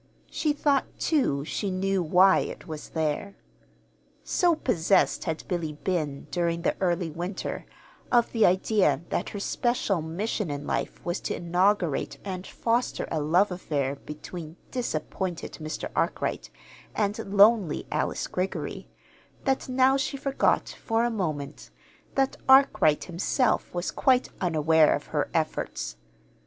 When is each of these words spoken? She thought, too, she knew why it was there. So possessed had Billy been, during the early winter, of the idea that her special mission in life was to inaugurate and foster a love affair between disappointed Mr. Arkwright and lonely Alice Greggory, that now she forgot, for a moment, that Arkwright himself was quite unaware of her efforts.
She 0.31 0.51
thought, 0.51 0.87
too, 0.97 1.45
she 1.45 1.69
knew 1.69 2.01
why 2.01 2.39
it 2.39 2.65
was 2.65 2.89
there. 2.89 3.35
So 4.23 4.55
possessed 4.55 5.25
had 5.25 5.47
Billy 5.47 5.73
been, 5.73 6.25
during 6.31 6.63
the 6.63 6.75
early 6.81 7.11
winter, 7.11 7.67
of 8.11 8.31
the 8.31 8.43
idea 8.43 9.01
that 9.09 9.29
her 9.29 9.39
special 9.39 10.01
mission 10.01 10.49
in 10.49 10.65
life 10.65 11.05
was 11.05 11.19
to 11.19 11.35
inaugurate 11.35 12.17
and 12.25 12.47
foster 12.47 13.07
a 13.11 13.21
love 13.21 13.51
affair 13.51 13.95
between 13.95 14.55
disappointed 14.71 15.59
Mr. 15.61 15.91
Arkwright 15.95 16.49
and 16.95 17.19
lonely 17.19 17.85
Alice 17.91 18.25
Greggory, 18.25 18.87
that 19.43 19.69
now 19.69 19.97
she 19.97 20.17
forgot, 20.17 20.67
for 20.69 21.05
a 21.05 21.11
moment, 21.11 21.69
that 22.15 22.37
Arkwright 22.49 23.03
himself 23.03 23.71
was 23.71 23.91
quite 23.91 24.29
unaware 24.41 24.95
of 24.95 25.05
her 25.13 25.29
efforts. 25.31 25.95